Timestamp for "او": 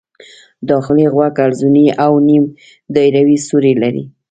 2.05-2.13